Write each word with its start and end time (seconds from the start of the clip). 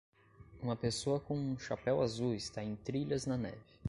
Uma 0.63 0.75
pessoa 0.75 1.19
com 1.19 1.37
um 1.37 1.59
chapéu 1.59 2.01
azul 2.01 2.33
está 2.33 2.63
em 2.63 2.75
trilhas 2.75 3.27
na 3.27 3.37
neve. 3.37 3.61